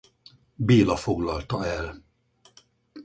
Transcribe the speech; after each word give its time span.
Béla 0.69 0.95
foglalta 0.97 1.61
el. 1.75 2.01